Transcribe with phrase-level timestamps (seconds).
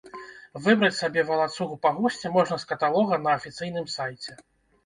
[0.67, 4.31] Выбраць сабе валацугу па гусце можна з каталога на афіцыйным сайце.